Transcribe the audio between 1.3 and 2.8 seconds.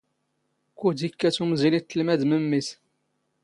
ⵓⵎⵣⵉⵍ ⵉⵜⵜⵍⵎⴰⴷ ⵎⴻⵎⵎⵉⵙ